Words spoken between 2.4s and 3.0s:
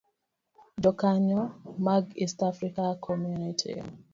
African